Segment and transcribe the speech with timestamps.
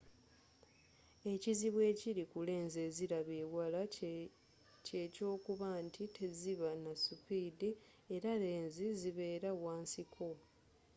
[1.33, 3.81] ekizibu ekiri ku lenzi eziraba ewala
[4.85, 7.69] kye kyokuba nti teziba na supidi
[8.15, 10.27] era lenzi zibeera wa nsiko